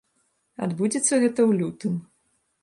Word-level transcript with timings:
Адбудзецца 0.67 1.19
гэта 1.25 1.39
ў 1.49 1.51
лютым. 1.61 1.93